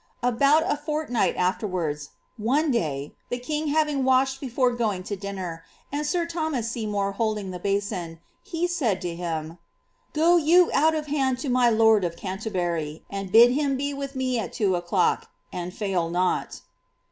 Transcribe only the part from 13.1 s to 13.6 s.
and bid